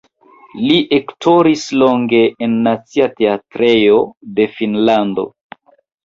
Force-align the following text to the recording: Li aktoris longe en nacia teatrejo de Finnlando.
Li 0.67 0.75
aktoris 0.95 1.65
longe 1.81 2.21
en 2.45 2.55
nacia 2.67 3.07
teatrejo 3.19 3.99
de 4.39 4.47
Finnlando. 4.55 5.27